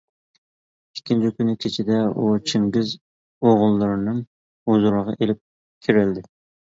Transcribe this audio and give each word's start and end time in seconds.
ئىككىنچى 0.99 1.29
كۈنى 1.41 1.51
كېچىدە 1.65 1.99
ئۇ 2.21 2.29
چىڭگىز 2.51 2.93
ئوغۇللىرىنىڭ 3.49 4.23
ھۇزۇرىغا 4.71 5.15
ئېلىپ 5.19 5.41
كىرىلدى. 5.89 6.25